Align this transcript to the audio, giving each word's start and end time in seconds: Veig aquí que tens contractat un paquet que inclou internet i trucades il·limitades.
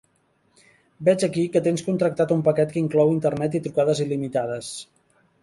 Veig 1.09 1.25
aquí 1.27 1.43
que 1.55 1.61
tens 1.67 1.83
contractat 1.89 2.33
un 2.37 2.41
paquet 2.47 2.73
que 2.73 2.81
inclou 2.83 3.13
internet 3.19 3.59
i 3.61 3.63
trucades 3.69 4.03
il·limitades. 4.09 4.73